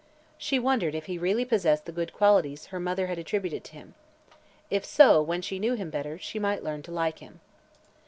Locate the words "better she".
5.91-6.39